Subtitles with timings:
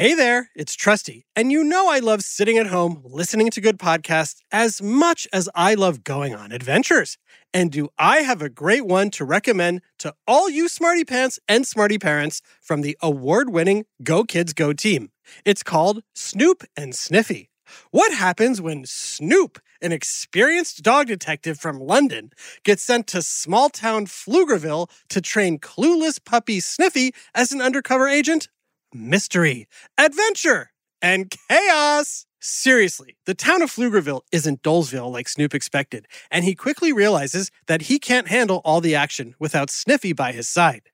[0.00, 3.78] Hey there, it's Trusty, and you know I love sitting at home listening to good
[3.78, 7.18] podcasts as much as I love going on adventures.
[7.52, 11.66] And do I have a great one to recommend to all you smarty pants and
[11.66, 15.10] smarty parents from the award winning Go Kids Go team?
[15.44, 17.50] It's called Snoop and Sniffy.
[17.90, 22.30] What happens when Snoop, an experienced dog detective from London,
[22.64, 28.48] gets sent to small town Pflugerville to train clueless puppy Sniffy as an undercover agent?
[28.92, 32.26] Mystery, adventure, and chaos!
[32.40, 37.82] Seriously, the town of Pflugerville isn't Dolesville like Snoop expected, and he quickly realizes that
[37.82, 40.88] he can't handle all the action without Sniffy by his side.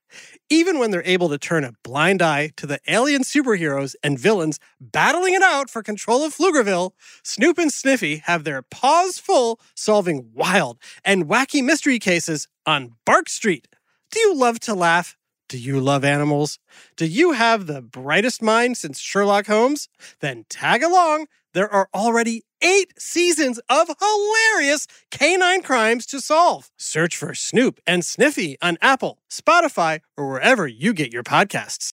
[0.51, 4.59] Even when they're able to turn a blind eye to the alien superheroes and villains
[4.79, 6.91] battling it out for control of Pflugerville,
[7.23, 13.31] Snoop and Sniffy have their paws full solving wild and wacky mystery cases on Bark
[13.31, 13.69] Street.
[14.11, 15.17] Do you love to laugh?
[15.49, 16.59] Do you love animals?
[16.97, 19.89] Do you have the brightest mind since Sherlock Holmes?
[20.21, 21.27] Then tag along.
[21.55, 26.71] There are already eight seasons of hilarious canine crimes to solve.
[26.77, 31.93] Search for Snoop and Sniffy on Apple, Spotify, or wherever you get your podcasts.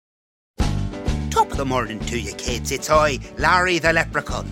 [1.29, 2.73] Top of the morning to you, kids.
[2.73, 4.47] It's I, Larry the Leprechaun.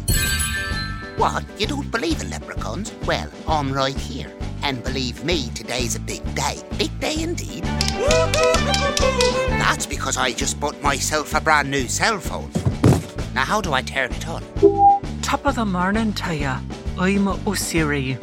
[1.17, 1.45] What?
[1.59, 2.93] You don't believe in leprechauns?
[3.07, 4.31] Well, I'm right here.
[4.63, 6.59] And believe me, today's a big day.
[6.79, 7.65] Big day indeed.
[9.59, 12.51] That's because I just bought myself a brand new cell phone.
[13.35, 14.43] Now, how do I turn it on?
[15.23, 16.61] Top of the morning to ya.
[16.99, 18.19] I'm Osiri.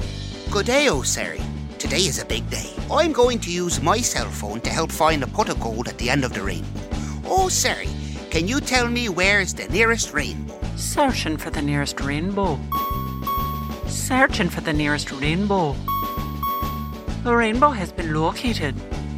[0.52, 1.42] Good day, Osiri.
[1.80, 2.74] Today is a big day.
[2.92, 5.98] I'm going to use my cell phone to help find a pot of gold at
[5.98, 6.82] the end of the rainbow.
[7.26, 7.90] Oh, Siri,
[8.30, 10.60] can you tell me where's the nearest rainbow?
[10.76, 12.60] Searching for the nearest rainbow.
[13.88, 15.76] Searching for the nearest rainbow.
[17.28, 18.74] The rainbow has been located.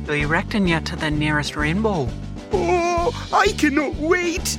[0.07, 2.09] Directing you to the nearest rainbow.
[2.51, 4.57] Oh, I cannot wait!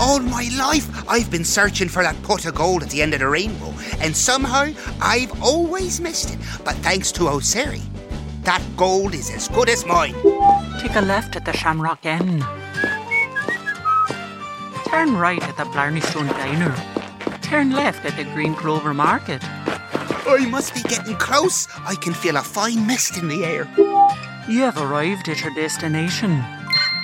[0.00, 3.20] All my life, I've been searching for that pot of gold at the end of
[3.20, 4.70] the rainbow, and somehow
[5.02, 6.38] I've always missed it.
[6.64, 7.82] But thanks to Osiri,
[8.44, 10.14] that gold is as good as mine.
[10.80, 12.40] Take a left at the Shamrock Inn.
[14.86, 16.74] Turn right at the Blarney Stone Diner.
[17.42, 19.42] Turn left at the Green Clover Market.
[20.28, 21.66] I must be getting close.
[21.86, 23.66] I can feel a fine mist in the air.
[24.48, 26.42] You have arrived at your destination.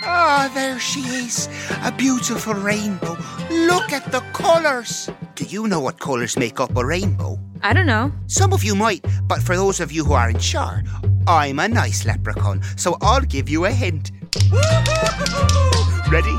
[0.06, 1.48] Ah, there she is.
[1.82, 3.16] A beautiful rainbow.
[3.50, 5.10] Look at the colours.
[5.34, 7.38] Do you know what colours make up a rainbow?
[7.62, 8.12] I don't know.
[8.26, 10.82] Some of you might, but for those of you who aren't sure,
[11.26, 14.12] I'm a nice leprechaun, so I'll give you a hint.
[16.10, 16.36] Ready?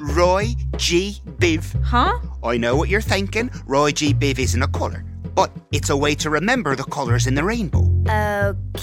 [0.00, 1.20] Roy G.
[1.38, 1.62] Biv.
[1.84, 2.18] Huh?
[2.42, 3.50] I know what you're thinking.
[3.66, 4.12] Roy G.
[4.12, 5.04] Biv isn't a colour,
[5.36, 7.84] but it's a way to remember the colours in the rainbow.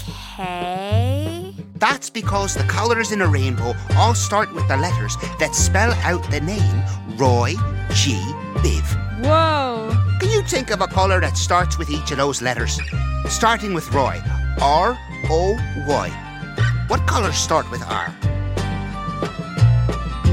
[0.06, 1.52] Okay.
[1.74, 6.22] That's because the colours in a rainbow all start with the letters that spell out
[6.30, 6.82] the name
[7.18, 7.54] Roy
[7.90, 8.14] G.
[8.62, 8.86] Biv.
[9.24, 9.90] Whoa.
[10.20, 12.80] Can you think of a colour that starts with each of those letters?
[13.28, 14.22] Starting with Roy.
[14.60, 14.96] R
[15.28, 15.56] O
[15.88, 16.08] Y.
[16.86, 18.14] What colours start with R?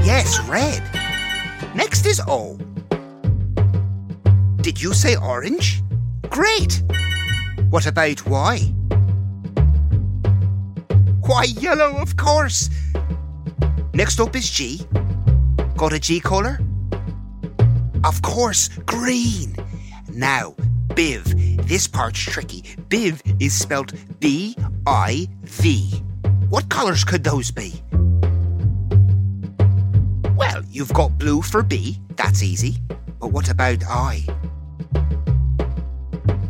[0.04, 0.82] Yes, red.
[1.74, 2.58] Next is O.
[4.60, 5.81] Did you say orange?
[6.32, 6.82] Great.
[7.68, 8.58] What about Y?
[11.26, 12.70] Why, yellow, of course.
[13.92, 14.80] Next up is G.
[15.76, 16.58] Got a G colour?
[18.02, 19.54] Of course, green.
[20.08, 20.54] Now,
[20.88, 21.68] Biv.
[21.68, 22.62] This part's tricky.
[22.88, 24.56] Biv is spelt B
[24.86, 26.02] I V.
[26.48, 27.74] What colours could those be?
[30.34, 32.00] Well, you've got blue for B.
[32.16, 32.78] That's easy.
[33.20, 34.24] But what about I?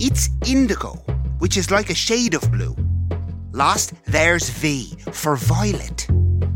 [0.04, 0.94] It's indigo,
[1.38, 2.74] which is like a shade of blue.
[3.52, 6.08] Last, there's V for violet.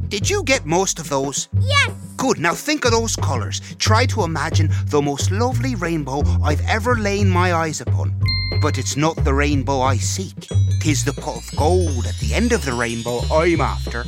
[0.09, 1.49] Did you get most of those?
[1.61, 1.93] Yes.
[2.17, 3.61] Good, now think of those colours.
[3.79, 8.21] Try to imagine the most lovely rainbow I've ever lain my eyes upon.
[8.61, 10.49] But it's not the rainbow I seek.
[10.81, 14.07] Tis the pot of gold at the end of the rainbow I'm after.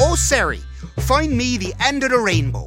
[0.00, 0.62] Oh, Sari,
[0.98, 2.66] find me the end of the rainbow.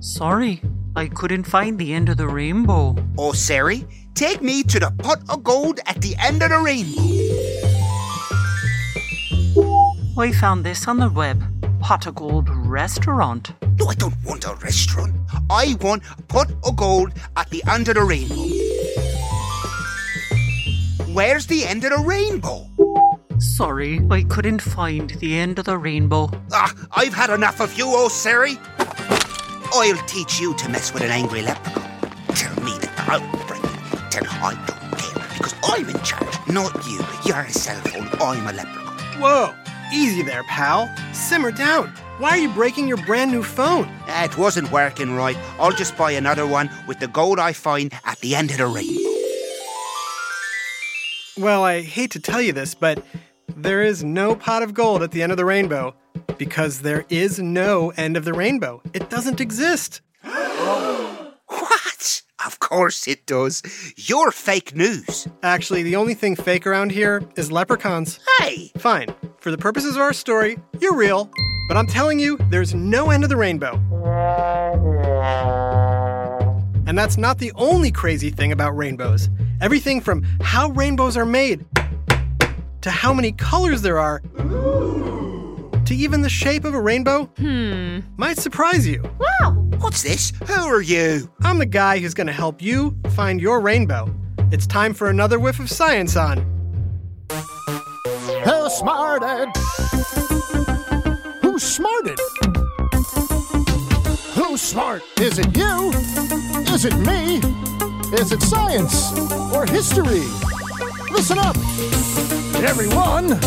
[0.00, 0.60] Sorry,
[0.94, 2.94] I couldn't find the end of the rainbow.
[3.16, 7.02] Oh, Siri, take me to the pot of gold at the end of the rainbow.
[10.16, 11.42] I found this on the web.
[11.80, 13.52] Pot of Gold Restaurant.
[13.78, 15.14] No, I don't want a restaurant.
[15.50, 18.34] I want pot of gold at the end of the rainbow.
[21.12, 22.66] Where's the end of the rainbow?
[23.38, 26.30] Sorry, I couldn't find the end of the rainbow.
[26.52, 28.56] Ah, I've had enough of you, oh Siri.
[28.78, 31.82] I'll teach you to mess with an angry leprechaun.
[32.28, 33.43] Tell me the I'll
[34.16, 34.24] it.
[34.42, 37.00] I don't care because I'm in charge, not you.
[37.26, 38.08] You're a cell phone.
[38.20, 39.20] I'm a leprechaun.
[39.20, 39.54] Whoa!
[39.92, 40.92] Easy there, pal.
[41.12, 41.88] Simmer down.
[42.18, 43.88] Why are you breaking your brand new phone?
[44.06, 45.36] It wasn't working right.
[45.58, 48.66] I'll just buy another one with the gold I find at the end of the
[48.66, 49.10] rainbow.
[51.36, 53.04] Well, I hate to tell you this, but
[53.56, 55.94] there is no pot of gold at the end of the rainbow
[56.38, 58.80] because there is no end of the rainbow.
[58.92, 60.00] It doesn't exist.
[62.44, 62.52] What?
[62.52, 63.62] Of course it does.
[63.96, 65.26] You're fake news.
[65.42, 68.20] Actually, the only thing fake around here is leprechauns.
[68.38, 69.14] Hey, Fine.
[69.38, 71.30] For the purposes of our story, you're real.
[71.68, 73.80] But I'm telling you, there's no end of the rainbow.
[76.86, 79.28] And that's not the only crazy thing about rainbows.
[79.60, 81.64] Everything from how rainbows are made,
[82.82, 84.20] to how many colors there are,
[85.86, 88.00] to even the shape of a rainbow hmm.
[88.16, 89.02] might surprise you.
[89.84, 90.32] What's this?
[90.46, 91.30] Who are you?
[91.42, 94.12] I'm the guy who's going to help you find your rainbow.
[94.50, 96.38] It's time for another whiff of science on.
[97.28, 99.54] Who smarted?
[101.42, 102.18] Who smarted?
[104.32, 105.02] Who's smart?
[105.20, 105.90] Is it you?
[106.72, 107.42] Is it me?
[108.18, 109.12] Is it science
[109.54, 110.24] or history?
[111.12, 111.56] Listen up,
[112.64, 113.38] everyone.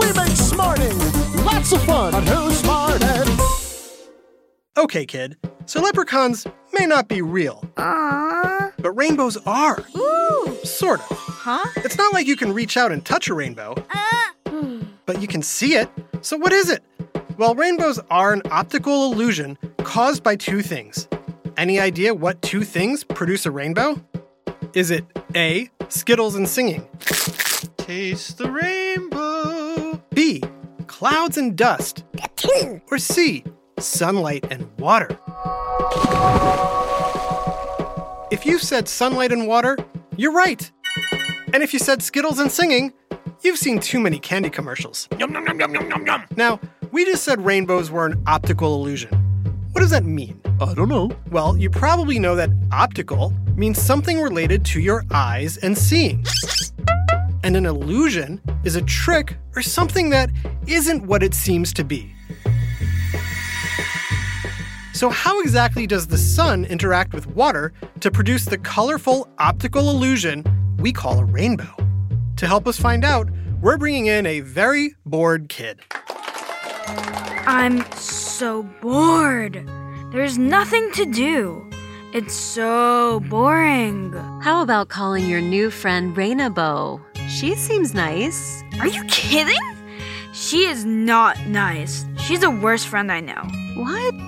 [0.00, 0.98] We make smarting
[1.44, 3.28] lots of fun on Who Smarted.
[4.78, 5.36] Okay, kid.
[5.68, 9.84] So leprechauns may not be real, but rainbows are.
[9.94, 10.56] Ooh.
[10.64, 11.18] Sort of.
[11.18, 11.62] Huh?
[11.84, 14.80] It's not like you can reach out and touch a rainbow, uh.
[15.04, 15.90] but you can see it.
[16.22, 16.82] So, what is it?
[17.36, 21.06] Well, rainbows are an optical illusion caused by two things.
[21.58, 24.02] Any idea what two things produce a rainbow?
[24.72, 25.04] Is it
[25.36, 26.88] A, Skittles and singing?
[27.76, 30.02] Taste the rainbow.
[30.14, 30.42] B,
[30.86, 32.04] clouds and dust?
[32.90, 33.44] Or C,
[33.78, 35.18] sunlight and water?
[38.30, 39.76] If you said sunlight and water,
[40.16, 40.70] you're right.
[41.54, 42.92] And if you said Skittles and singing,
[43.42, 45.08] you've seen too many candy commercials.
[45.18, 46.24] Yum, yum, yum, yum, yum, yum, yum.
[46.36, 46.60] Now,
[46.92, 49.14] we just said rainbows were an optical illusion.
[49.72, 50.40] What does that mean?
[50.60, 51.10] I don't know.
[51.30, 56.24] Well, you probably know that optical means something related to your eyes and seeing.
[57.44, 60.30] And an illusion is a trick or something that
[60.66, 62.14] isn't what it seems to be.
[64.94, 70.44] So, how exactly does the sun interact with water to produce the colorful optical illusion
[70.78, 71.74] we call a rainbow?
[72.36, 73.28] To help us find out,
[73.60, 75.80] we're bringing in a very bored kid.
[77.46, 79.68] I'm so bored.
[80.12, 81.68] There's nothing to do.
[82.14, 84.12] It's so boring.
[84.42, 87.00] How about calling your new friend Rainbow?
[87.28, 88.62] She seems nice.
[88.80, 89.60] Are you kidding?
[90.32, 92.06] She is not nice.
[92.18, 93.42] She's the worst friend I know.
[93.74, 94.27] What?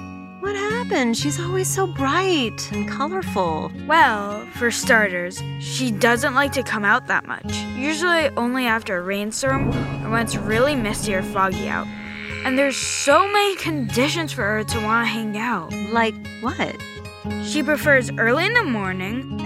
[0.51, 1.17] What happened?
[1.17, 3.71] She's always so bright and colorful.
[3.87, 7.55] Well, for starters, she doesn't like to come out that much.
[7.77, 9.69] Usually only after a rainstorm
[10.05, 11.87] or when it's really misty or foggy out.
[12.45, 15.73] And there's so many conditions for her to want to hang out.
[15.93, 16.77] Like what?
[17.45, 19.41] She prefers early in the morning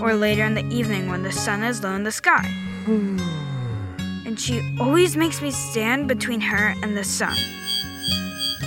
[0.00, 2.46] or later in the evening when the sun is low in the sky.
[2.84, 3.18] Hmm.
[4.24, 7.36] And she always makes me stand between her and the sun.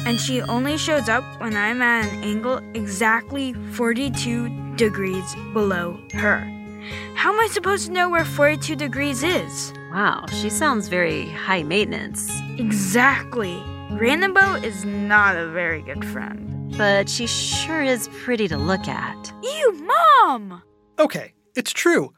[0.07, 6.49] And she only shows up when I'm at an angle exactly 42 degrees below her.
[7.15, 9.73] How am I supposed to know where 42 degrees is?
[9.91, 12.31] Wow, she sounds very high maintenance.
[12.57, 13.61] Exactly.
[13.91, 16.73] Rainbow is not a very good friend.
[16.77, 19.33] But she sure is pretty to look at.
[19.43, 19.73] Ew,
[20.21, 20.63] Mom!
[20.99, 22.13] Okay, it's true.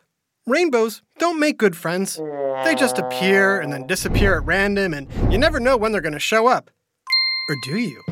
[0.46, 2.18] Rainbows don't make good friends.
[2.66, 6.14] They just appear and then disappear at random, and you never know when they're going
[6.14, 6.70] to show up.
[7.50, 8.04] Or do you?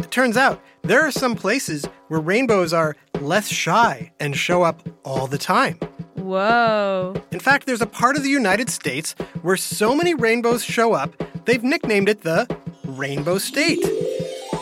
[0.00, 4.82] It turns out there are some places where rainbows are less shy and show up
[5.04, 5.76] all the time.
[6.16, 7.14] Whoa.
[7.30, 11.14] In fact, there's a part of the United States where so many rainbows show up,
[11.44, 12.48] they've nicknamed it the
[12.84, 13.84] Rainbow State.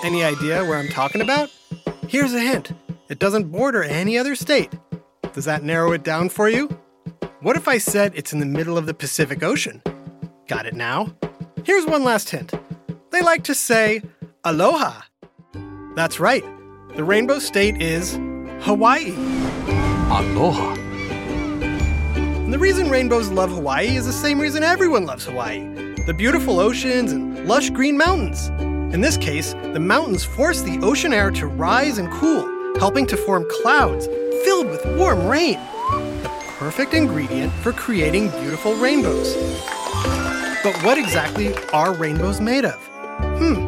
[0.04, 1.50] Any idea where I'm talking about?
[2.06, 2.72] Here's a hint
[3.08, 4.70] it doesn't border any other state.
[5.32, 6.68] Does that narrow it down for you?
[7.40, 9.82] What if I said it's in the middle of the Pacific Ocean?
[10.48, 11.14] Got it now?
[11.64, 12.52] Here's one last hint
[13.10, 14.02] they like to say
[14.44, 15.02] aloha.
[15.94, 16.44] That's right,
[16.96, 18.14] the Rainbow State is
[18.60, 19.14] Hawaii.
[20.10, 20.74] Aloha.
[22.14, 25.78] And the reason rainbows love Hawaii is the same reason everyone loves Hawaii
[26.08, 28.48] the beautiful oceans and lush green mountains.
[28.94, 33.16] In this case, the mountains force the ocean air to rise and cool, helping to
[33.18, 34.06] form clouds
[34.42, 35.58] filled with warm rain.
[36.22, 39.34] The perfect ingredient for creating beautiful rainbows.
[40.64, 42.82] But what exactly are rainbows made of?
[43.36, 43.67] Hmm,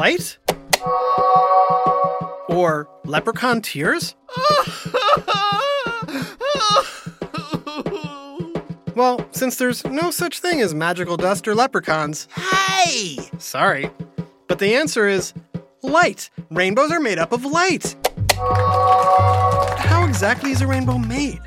[0.00, 0.38] Light?
[2.48, 4.14] Or leprechaun tears?
[8.96, 13.18] Well, since there's no such thing as magical dust or leprechauns, Hey!
[13.36, 13.90] sorry.
[14.48, 15.34] But the answer is
[15.82, 16.30] light.
[16.50, 17.94] Rainbows are made up of light.
[18.38, 21.40] How exactly is a rainbow made?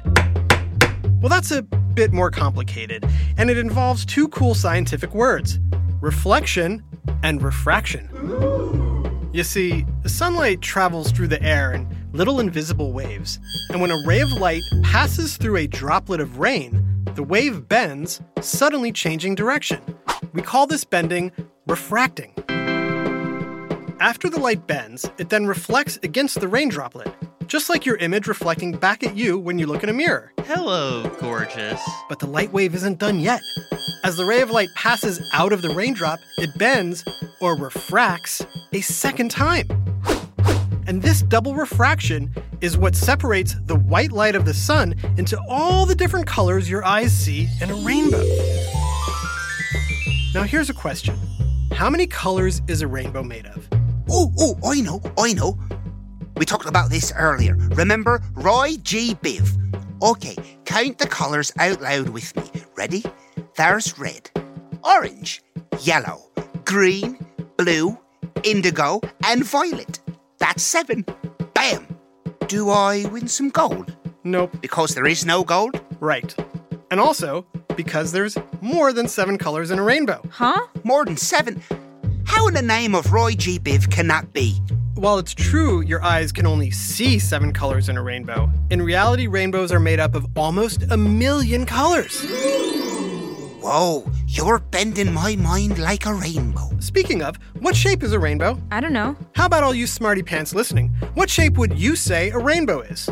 [1.23, 3.03] Well, that's a bit more complicated,
[3.35, 5.59] and it involves two cool scientific words
[6.01, 6.83] reflection
[7.23, 8.09] and refraction.
[9.33, 14.03] You see, the sunlight travels through the air in little invisible waves, and when a
[14.05, 19.81] ray of light passes through a droplet of rain, the wave bends, suddenly changing direction.
[20.33, 21.31] We call this bending
[21.67, 22.33] refracting.
[23.99, 27.11] After the light bends, it then reflects against the rain droplet,
[27.47, 30.33] just like your image reflecting back at you when you look in a mirror.
[30.45, 31.81] Hello, gorgeous.
[32.09, 33.41] But the light wave isn't done yet.
[34.03, 37.05] As the ray of light passes out of the raindrop, it bends,
[37.39, 39.65] or refracts, a second time.
[40.85, 42.29] And this double refraction
[42.59, 46.83] is what separates the white light of the sun into all the different colors your
[46.83, 48.21] eyes see in a rainbow.
[50.33, 51.15] Now, here's a question
[51.71, 53.65] How many colors is a rainbow made of?
[54.09, 55.57] Oh, oh, I know, I know.
[56.35, 57.55] We talked about this earlier.
[57.55, 59.15] Remember Roy G.
[59.15, 59.57] Biv?
[60.01, 62.61] Okay, count the colours out loud with me.
[62.75, 63.05] Ready?
[63.55, 64.31] There's red,
[64.83, 65.43] orange,
[65.81, 66.23] yellow,
[66.65, 67.23] green,
[67.57, 67.99] blue,
[68.43, 69.99] indigo, and violet.
[70.39, 71.05] That's seven.
[71.53, 71.85] Bam!
[72.47, 73.95] Do I win some gold?
[74.23, 74.57] Nope.
[74.59, 75.79] Because there is no gold?
[75.99, 76.33] Right.
[76.89, 77.45] And also,
[77.75, 80.21] because there's more than seven colors in a rainbow.
[80.31, 80.59] Huh?
[80.83, 81.61] More than seven?
[82.25, 83.59] How in the name of Roy G.
[83.59, 84.59] Biv can that be?
[84.95, 89.27] While it's true your eyes can only see seven colors in a rainbow, in reality,
[89.27, 92.25] rainbows are made up of almost a million colors.
[93.75, 96.69] Whoa, you're bending my mind like a rainbow.
[96.79, 98.61] Speaking of, what shape is a rainbow?
[98.69, 99.17] I don't know.
[99.33, 100.89] How about all you smarty pants listening?
[101.15, 103.09] What shape would you say a rainbow is?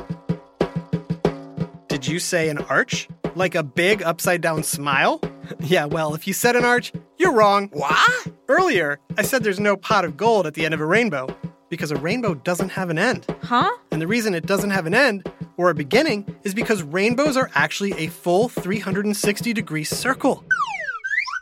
[1.87, 3.09] Did you say an arch?
[3.33, 5.19] Like a big upside down smile?
[5.61, 7.69] yeah, well, if you said an arch, you're wrong.
[7.73, 8.27] What?
[8.47, 11.35] Earlier, I said there's no pot of gold at the end of a rainbow
[11.69, 13.25] because a rainbow doesn't have an end.
[13.41, 13.71] Huh?
[13.91, 15.27] And the reason it doesn't have an end
[15.57, 20.43] or a beginning is because rainbows are actually a full 360 degree circle.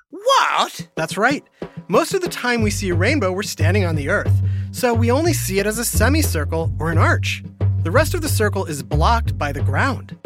[0.10, 0.88] What?
[0.96, 1.44] That's right.
[1.88, 5.12] Most of the time we see a rainbow, we're standing on the Earth, so we
[5.12, 7.44] only see it as a semicircle or an arch.
[7.84, 10.18] The rest of the circle is blocked by the ground.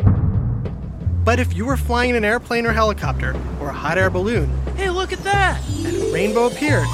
[1.24, 4.50] But if you were flying in an airplane or helicopter or a hot air balloon
[4.76, 5.62] Hey, look at that!
[5.86, 6.88] and a rainbow appeared,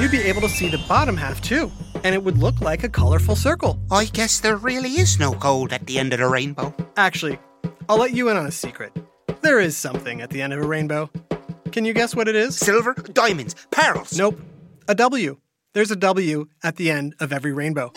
[0.00, 1.70] you'd be able to see the bottom half too,
[2.06, 3.80] and it would look like a colorful circle.
[3.90, 6.72] I guess there really is no gold at the end of the rainbow.
[6.96, 7.36] Actually,
[7.88, 8.92] I'll let you in on a secret.
[9.40, 11.10] There is something at the end of a rainbow.
[11.72, 12.56] Can you guess what it is?
[12.56, 14.16] Silver, diamonds, pearls.
[14.16, 14.40] Nope.
[14.86, 15.38] A W.
[15.74, 17.90] There's a W at the end of every rainbow.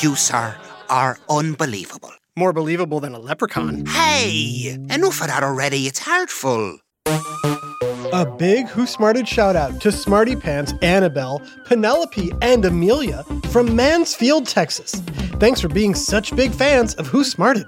[0.00, 0.56] You, sir,
[0.90, 2.10] are unbelievable.
[2.36, 3.86] More believable than a leprechaun.
[3.86, 5.86] Hey, enough of that already.
[5.86, 6.80] It's heartful.
[8.14, 14.46] A big Who Smarted shout out to Smarty Pants, Annabelle, Penelope, and Amelia from Mansfield,
[14.46, 14.96] Texas.
[15.40, 17.64] Thanks for being such big fans of Who Smarted.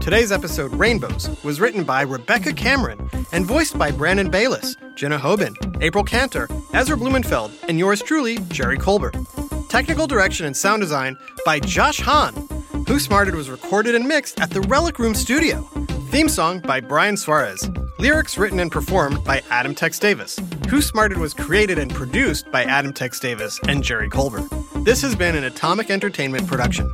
[0.00, 5.54] Today's episode, Rainbows, was written by Rebecca Cameron and voiced by Brandon Bayless, Jenna Hoban,
[5.80, 9.14] April Cantor, Ezra Blumenfeld, and yours truly, Jerry Colbert.
[9.68, 12.34] Technical direction and sound design by Josh Hahn.
[12.88, 15.62] Who Smarted was recorded and mixed at the Relic Room Studio.
[16.10, 17.70] Theme song by Brian Suarez.
[18.04, 20.38] Lyrics written and performed by Adam Tex Davis.
[20.68, 24.46] Who Smarted was created and produced by Adam Tex Davis and Jerry Colbert.
[24.84, 26.92] This has been an Atomic Entertainment production.